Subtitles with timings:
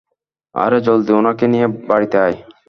[0.55, 2.37] আরে জলদি ওনাকে নিয়ে বাড়িতে আয়।